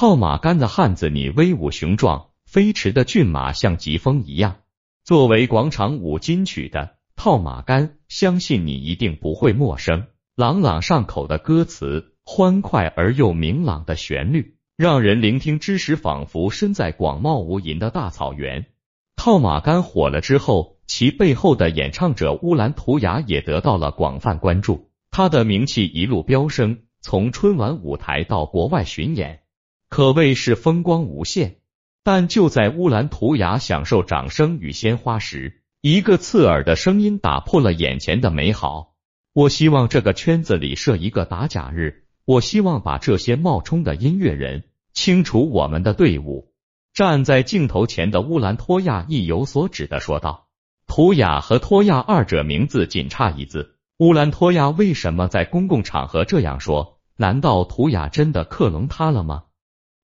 [0.00, 4.58] 套马杆的汉子，你威武雄壮，飞驰的骏马像疾风一样。
[5.02, 10.06] 作为广场舞金曲的套马杆，相信你一定不会陌生。
[10.36, 18.66] 朗朗上口的歌词，欢快而又明朗的旋律，让人聆听之时仿佛身在广袤无垠的大草原。
[19.16, 29.40] 套马杆火了之后，其背后的演唱者乌兰图雅也得到了广泛关注，他的名气一路飙升，从春晚舞台到国外巡演，
[29.98, 31.56] 可谓是风光无限。
[32.04, 38.94] 但就在乌兰图雅享受掌声与鲜花时，一个刺耳的声音打破了眼前的美好。
[39.32, 46.52] 我希望这个圈子里设一个打假日，我希望把这些冒充的音乐人清除我们的队伍。
[46.94, 50.46] 站在镜头前的乌兰托娅意有所指的说道
[50.86, 53.74] ：“图雅和托亚二者名字仅差一字。
[53.98, 57.00] 乌兰托娅为什么在公共场合这样说？
[57.16, 59.42] 难道图雅真的克隆他了吗？”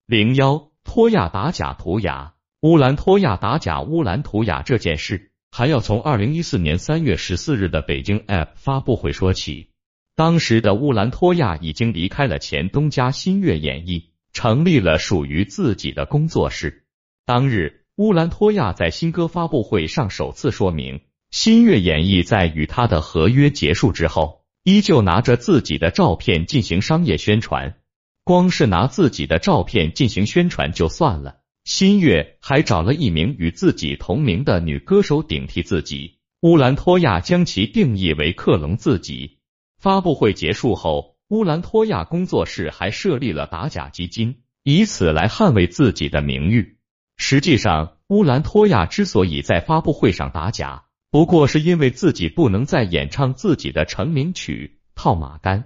[0.07, 9.71] 零幺托亚打假图雅，乌兰托娅打假乌兰图雅这件事，还要从二零一四年三月十四日的北京 App 发布会说起。
[10.15, 16.85] 当时的乌兰托娅已经离开了前东家新月演艺，成立了属于自己的工作室。
[17.25, 27.77] 当日，乌兰托娅在新歌发布会上首次说明，新月演艺在与他的合约结束之后，依旧拿着自己的照片进行商业宣传。
[28.25, 36.19] 光是拿自己的照片进行宣传就算了，新月还找了一名与自己同名的女歌手顶替自己。
[36.41, 39.39] 乌兰托娅将其定义为克隆自己。
[39.79, 46.79] 发布会结束后，乌兰托娅工作室还设立了打假基金，以此来捍卫自己的名誉。
[47.19, 55.61] 实际上，乌兰托娅之所以在发布会上打假，不过是因为自己不能再演唱自己的成名曲《套马杆》。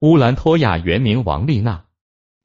[0.00, 1.84] 乌兰托娅原名王丽娜，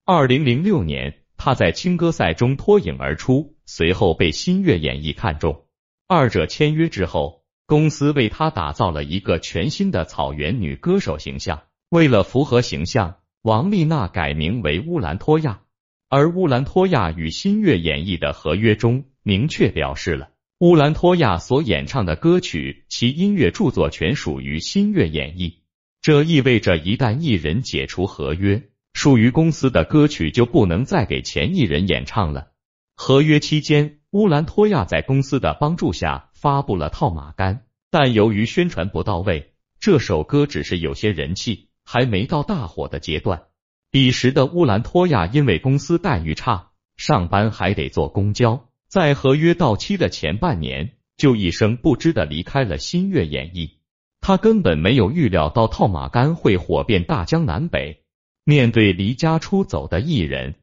[0.08, 5.66] 二零零六年她在青歌赛中脱颖而出，随后被新月演艺看中，
[6.08, 11.64] 二者签约之后，公司为她打造了一个全新的草原女歌手形象。
[11.90, 15.62] 为了符合形象，王丽娜改名为乌兰托娅。
[16.08, 20.30] 而乌兰托娅与新月演艺的合约中明确表示了，
[20.60, 25.64] 乌兰托娅所演唱的歌曲，其音乐著作权属于新月演艺。
[26.04, 28.62] 这意味着，一旦艺人解除合约，
[28.96, 32.48] 属于公司的歌曲就不能再给前艺人演唱了。
[32.96, 37.56] 合约期间，乌兰托娅在公司的帮助下发布了《套马杆》，
[37.92, 39.52] 但由于宣传不到位，
[39.82, 43.44] 这首歌只是有些人气，还没到大火的阶段。
[43.92, 53.78] 彼时的乌兰托娅因为公司待遇差，上班还得坐公交，在合约到期的前半年就一声不知的离开了新月演艺。
[54.22, 58.05] 他根本没有预料到套马杆会火遍大江南北。
[58.48, 60.54] 面对离家出走的艺人，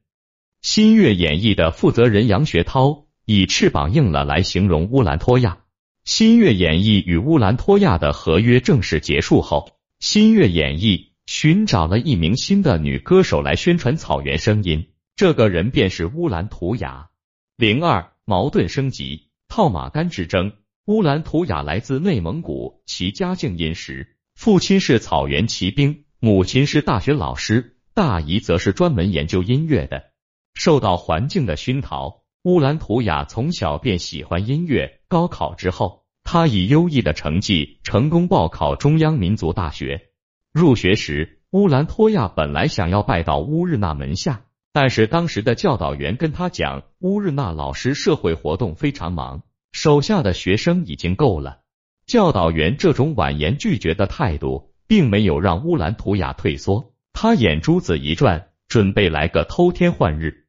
[0.61, 5.59] 新月演艺的负责人杨学涛以“翅膀硬了”来形容乌兰托娅。
[6.05, 11.11] 新月演艺与乌兰托娅的合约正式结束后，新月演艺。
[11.27, 17.11] 寻找了一名新的女歌手来宣传草原声音，这个人便是乌兰图雅。
[17.57, 20.53] 零二矛盾升级，套马杆之争。
[20.87, 30.13] 乌兰图雅来自内蒙古，其家境殷实，父亲是草原骑兵，母亲是大学老师，大姨则是专门研究音乐的。
[30.55, 35.01] 受到环境的熏陶，乌兰图雅从小便喜欢音乐。
[35.09, 40.11] 高考之后，他以优异的成绩成功报考中央民族大学。
[40.53, 51.63] 入学时，乌兰托娅本来想要拜到乌日娜门下，但是当时的教导员跟他讲，乌日娜老师社会活动非常忙，手下的学生已经够了。
[52.07, 60.45] 教导员这种婉言拒绝的态度，并没有让乌兰图雅退缩，他眼珠子一转，准备来个偷天换日。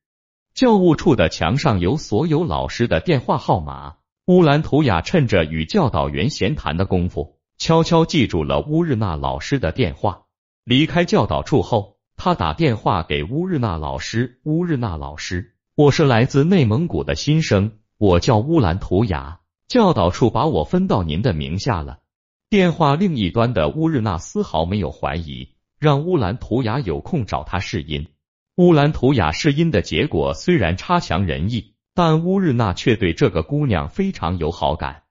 [0.53, 3.93] 教务处的墙上有所有老师的电话号码，
[4.25, 7.39] 乌兰图雅趁着与教导员闲谈的功夫。
[7.57, 10.23] 悄悄记住了乌日娜老师的电话。
[10.65, 19.39] 离开教导处后，他打电话给乌日娜老师：“乌日娜老师，我是来自内蒙古的新生，我叫乌兰图雅，
[19.69, 21.99] 教导处把我分到您的名下了。”
[22.53, 28.09] 电话另一端的乌日娜丝毫没有怀疑，让乌兰图雅有空找他试音。
[28.57, 35.01] 乌兰图雅试音的结果虽然差强人意，但乌日娜却对这个姑娘非常有好感。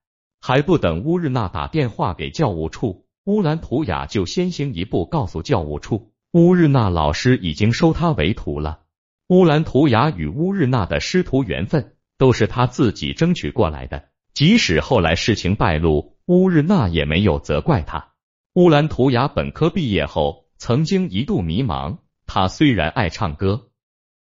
[0.40, 8.82] 还不等乌日娜打电话给教务处，乌兰图雅就先行一步告诉教务处，乌日娜老师已经收她为徒了。
[9.30, 18.14] 乌兰图雅与乌日娜的师徒缘分都是他自己争取过来的，即使后来事情败露，乌日娜也没有责怪他。
[18.54, 21.98] 乌兰图雅本科毕业后，曾经一度迷茫。
[22.26, 23.68] 他虽然爱唱歌，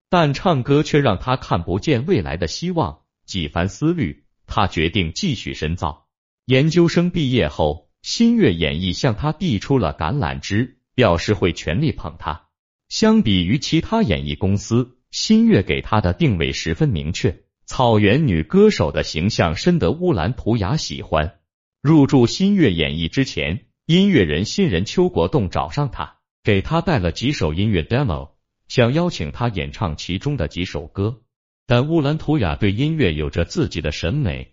[0.08, 3.02] 但唱歌却让他看不见未来的希望。
[3.26, 6.08] 几番思虑，他决定继续深造。
[6.46, 12.48] 研究生毕业后，新月演艺向他递出了橄榄枝，表示会全力捧他。
[12.88, 21.36] 相比于其他演艺公司，新月给他的定位十分明确，草原女歌手的形象深得乌兰图雅喜欢。
[21.82, 28.32] 入驻新月演艺之前，音乐人新人邱国栋找上他，给他带了几首音乐 demo，
[28.68, 31.22] 想邀请他演唱其中的几首歌。
[31.66, 34.52] 但乌兰图雅对音乐有着自己的审美，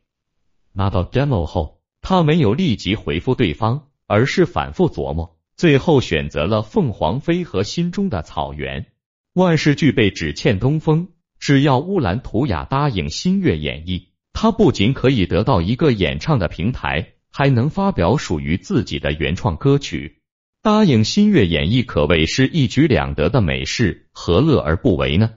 [0.71, 8.85] 拿到 demo 后，他没有立即回复对方，而是反复琢磨，最后选择了凤凰飞和心中的草原。
[9.33, 11.09] 万事俱备，只欠东风。
[11.39, 20.23] 只要乌兰图雅答应新月演绎，他不仅可以得到一个演唱的平台，还能发表属于自己的原创歌曲。
[20.63, 25.33] 答应新月演绎可谓是一举两得的美事，何乐而不为呢？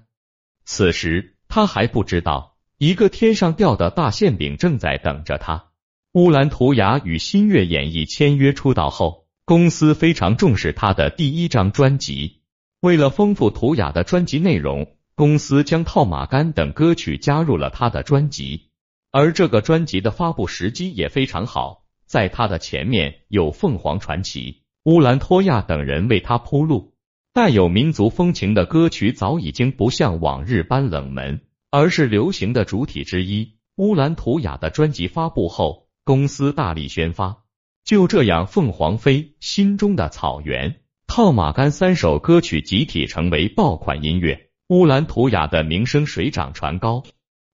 [0.64, 1.36] 此时。
[1.46, 5.66] 他还不知道，一个天上掉的大馅饼正在等着他。
[6.12, 12.40] 乌兰图雅与新月演艺签约出道后，公司非常重视他的第一张专辑。
[12.80, 18.70] 为了丰富图雅的专辑内容，公司将《套马杆》等歌曲加入了他的专辑。
[19.10, 21.79] 而这个专辑的发布时机也非常好，
[22.10, 26.92] 在他的前面有凤凰传奇、乌兰托娅等人为他铺路。
[27.32, 33.54] 带有民族风情的歌曲早已经不像往日般冷门，而是流行的主体之一。
[33.76, 37.44] 乌兰图雅的专辑发布后，公司大力宣发。
[37.84, 47.04] 就这样，凤凰飞、心中的草原、套马杆三首歌曲集体成为爆款音乐，乌兰图雅的名声水涨船高，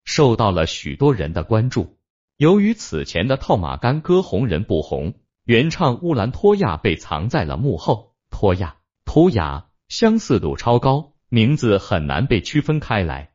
[0.04, 1.98] 受到了许多人的关注。
[2.36, 5.14] 由于此前的套马杆歌红人不红，
[5.44, 8.14] 原唱乌兰托娅被藏在了幕后。
[8.30, 8.76] 托娅。
[9.04, 13.30] 图雅相似度超高，名字很难被区分开来，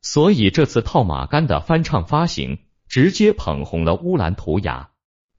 [0.00, 2.58] 所以这次套马杆的翻唱发行，
[2.88, 4.90] 直接捧红了乌兰图雅。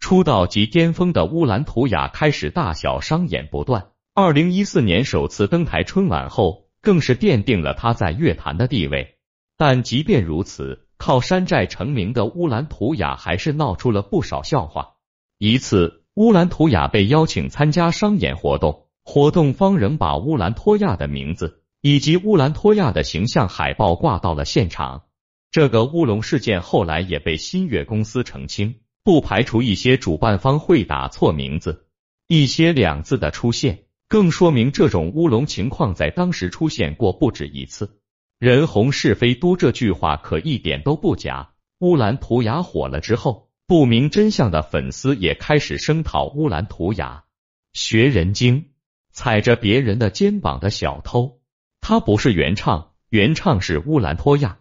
[0.01, 9.15] 出道即巅峰的乌兰图雅开始大小商演不断，二零一四年首次登台春晚后，更是奠定了他在乐坛的地位。
[9.55, 14.97] 但即便如此，靠山寨成名的乌兰图雅还是闹出了不少笑话。
[15.39, 18.85] 一次，乌兰图雅被邀请参加商演活动。
[19.03, 25.05] 活动方仍把乌兰托娅的名字以及乌兰托娅的形象海报挂到了现场。
[25.49, 31.87] 这个乌龙事件后来也被新月公司澄清，不排除一些主办方会打错名字，
[32.27, 37.99] 一些两字的出现，更说明这种乌龙情况在当时出现过不止一次。
[38.39, 41.51] 人红是非多这句话可一点都不假。
[41.79, 47.25] 乌兰图雅火了之后，不明真相的粉丝也开始声讨乌兰图雅，
[47.73, 48.69] 学人精。
[49.11, 51.41] 踩着别人的肩膀的小偷，
[51.81, 54.59] 他不是原唱，原唱是乌兰托娅。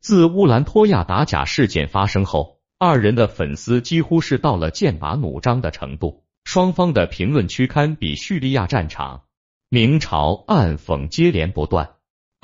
[0.00, 9.22] 自乌兰托娅打假事件发生后，二人的粉丝几乎是到了剑拔弩张的程度，双方的评论区堪比叙利亚战场，
[9.68, 11.93] 明嘲暗讽接连不断。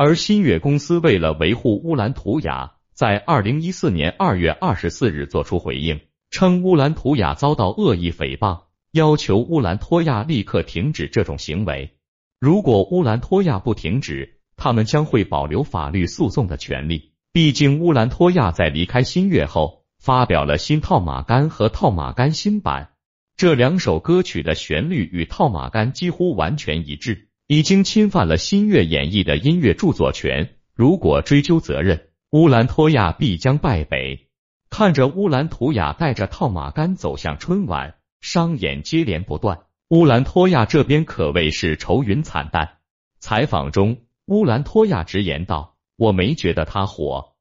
[0.03, 6.01] 而新月公司为了维护乌兰图雅，在二零一四年二月二十四日作出回应，
[6.31, 8.63] 称乌兰图雅遭到恶意诽谤。
[8.93, 11.99] 要求乌兰托娅立刻停止这种行为。
[12.41, 17.13] 如果乌兰托娅不停止，他们将会保留法律诉讼的权利。
[17.31, 22.93] 毕竟乌兰托娅在离开新月后，发表了新套马杆和套马杆新版
[23.37, 30.55] 这两首歌曲的旋律与套马杆几乎完全一致，已经侵犯了新月演绎的音乐著作权。
[30.73, 34.29] 如果追究责任，乌兰托娅必将败北。
[34.71, 37.97] 看着乌兰图雅带着套马杆走向春晚。
[38.21, 42.77] 商演接连不断，乌兰托娅这边可谓是愁云惨淡。
[43.19, 47.33] 采访中，乌兰托娅直言道：“我没觉得他火，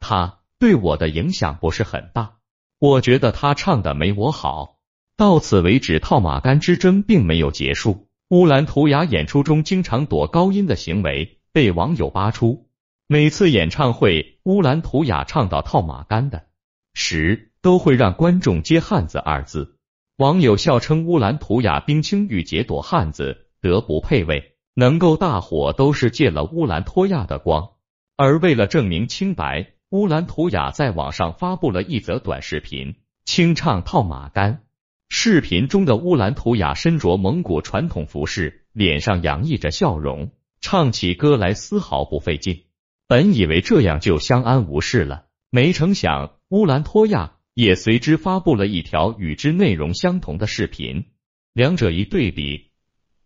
[0.00, 2.34] 他对我的影响不是很大。
[2.78, 4.76] 我觉得他唱的没我好。”
[5.16, 8.05] 到此为止，套马杆之争并没有结束。
[8.28, 12.66] 乌兰图雅演出中经常躲高音的行为被网友扒出。
[13.06, 16.46] 每次演唱会，乌兰图雅唱到套马杆的
[16.92, 19.78] 时，都会让观众接“汉子”二字。
[20.16, 27.74] 网友笑称乌兰图雅冰清玉洁躲汉子，德不配位，能够大火都是借了乌兰托娅的光。
[28.16, 34.64] 而为了证明清白，乌兰图雅在网上发布了一则短视频，清唱套马杆。
[35.08, 42.64] 视频中的乌兰图雅身着蒙古传统服饰，脸上洋溢着笑容，唱起歌来丝毫不费劲。
[43.06, 47.32] 本以为这样就相安无事了，没成想乌兰托娅。
[47.54, 51.06] 也随之发布了一条与之内容相同的视频，
[51.54, 52.72] 两者一对比，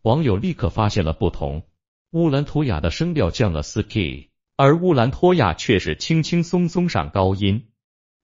[0.03, 1.65] 网友立刻发现了不同。
[2.13, 7.71] 乌兰图雅的声调降了四 key，而乌兰托娅却是轻轻松松上高音。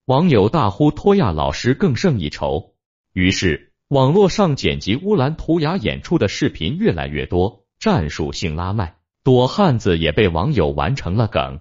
[0.05, 2.76] 网友大呼托亚老师更胜一筹，
[3.17, 11.61] 于是网络上剪辑乌兰图雅演出的视频越来越多，战术性拉麦，躲汉子也被网友玩成了梗。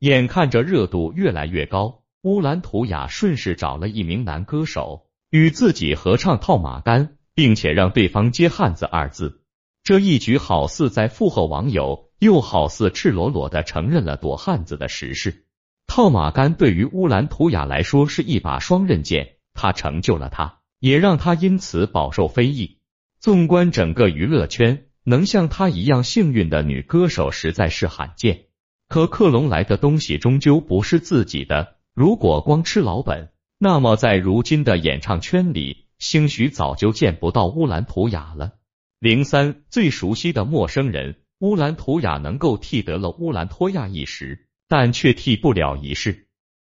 [0.00, 9.44] 眼看着热度越来越高，乌兰图雅顺势找了一名男歌手与自己合唱《套马杆》，并且让对方接“汉子”二字。
[9.84, 15.44] 这一举好似在附和网友，又好似赤裸裸的承认了躲汉子的实事。
[15.86, 22.78] 套马杆对于乌兰图雅来说是一把双刃剑，它成就了他，也让他因此饱受非议。
[23.18, 28.44] 纵观整个娱乐圈，能像她一样幸运的女歌手实在是罕见。
[28.86, 38.52] 可克隆来的东西终究不是自己的，如果光吃老本，那么在如今的演唱圈里，兴许早就见不到乌兰图雅了。
[39.00, 46.28] 零三最熟悉的陌生人，乌兰图雅能够替得了乌兰托娅一时，但却替不了一世。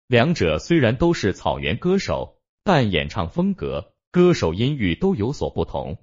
[0.07, 5.99] 两者虽然都是草原歌手，但演唱风格、歌手音域都有所不同。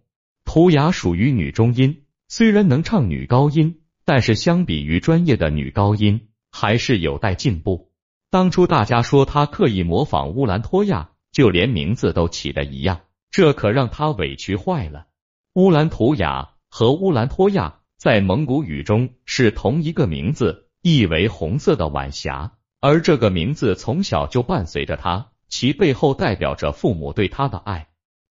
[0.45, 7.91] 图雅属于女中音，虽然能唱女高音，但是相比于专业的女高音，还是有待进步。
[8.29, 15.07] 当初大家说她刻意模仿乌兰托娅，就连名字都起的一样，这可让她委屈坏了。
[15.53, 22.51] 乌兰图雅和乌兰托娅在蒙古语中是同一个名字，意为红色的晚霞。
[22.81, 27.87] 而这个名字从小就伴随着她，其背后代表着父母对她的爱。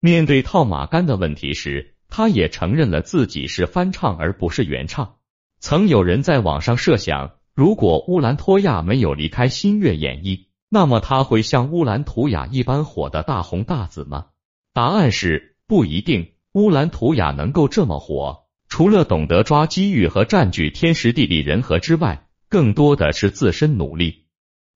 [0.04, 5.18] 面对套马杆的问题时，他也承认了自己是翻唱而不是原唱。
[5.60, 14.26] 曾有人在网上设想，如果乌兰托娅没有离开新月演艺，那么他会像乌兰图雅一般火的大红大紫吗？
[14.74, 16.32] 答案是不一定。
[16.54, 24.26] 乌兰图雅能够这么火，除了懂得抓机遇和占据天时地利人和之外，更多的是自身努力。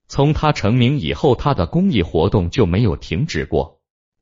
[0.08, 3.75] 从他成名以后，他的公益活动就没有停止过。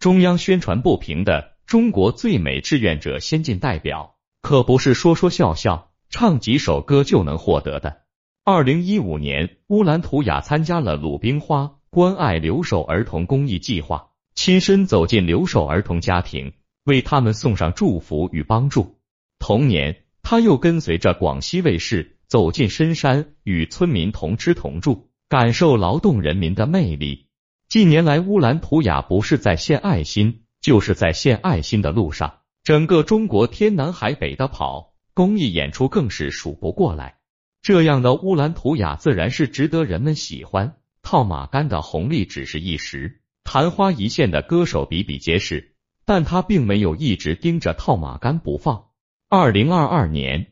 [0.03, 8.01] 中央宣传部评的中国最美志愿者先进代表，可不是说说笑笑、唱几首歌就能获得的。
[8.43, 16.51] 二零一五年，乌兰图雅参加了鲁冰花关爱留守儿童公益计划，亲身走进留守儿童家庭。
[16.83, 18.97] 为他们送上祝福与帮助。
[19.39, 27.27] 同年，他又跟随着广西卫视走进深山，与村民同吃同住，感受劳动人民的魅力。
[27.73, 37.15] 近年来，乌兰图雅不是在献爱心，就是在献爱心的路上，整个中国天南海北的跑，公益演出更是数不过来。
[37.63, 40.75] 这样的乌兰图雅自然是值得人们喜欢。
[41.01, 45.73] 套马杆的红利只是一时，昙花一现的歌手比比皆是。
[46.05, 48.89] 但他并没有一直盯着套马杆不放。
[49.29, 50.51] 二零二二年，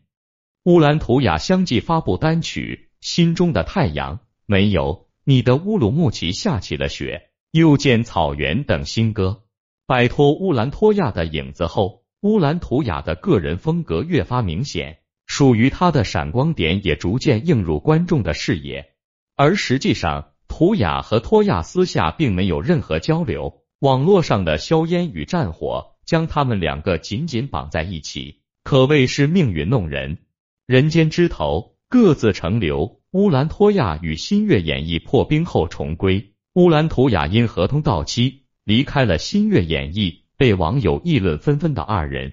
[0.63, 4.15] 乌兰图雅相继发布单曲《心中的太阳》、
[4.47, 9.43] 《没有你的乌鲁木齐下起了雪》、《又见草原》等新歌。
[9.85, 14.97] 摆脱乌兰托娅的影子后，乌兰图雅的个人风格越发明显，
[15.27, 18.93] 属于他的闪光点也逐渐映入观众的视野。
[19.35, 23.61] 而实际上，图雅和托亚私下并没有任何交流。
[23.79, 30.17] 网络上的硝烟与战火将他们两个紧紧绑在一起，可谓是命运弄人。
[30.65, 33.00] 人间枝头各自成流。
[33.13, 42.31] 乌兰托娅与新月演艺破冰后重归，乌兰图雅因合同到期离开了新月演艺，被网友议论纷纷的二人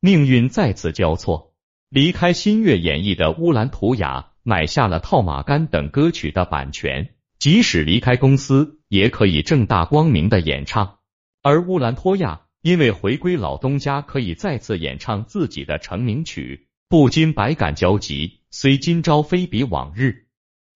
[0.00, 1.52] 命运再次交错。
[1.88, 7.12] 离开新月演艺的乌兰图雅买下了《套马杆》等歌曲的版权。
[7.40, 10.98] 即使离开公司，也可以正大光明的演唱。
[11.42, 18.39] 而乌兰托娅因为回归老东家，可以再次演唱自己的成名曲，不禁百感交集。
[18.52, 20.26] 虽今朝非比往日，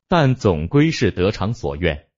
[0.09, 2.09] 但总归是得偿所愿。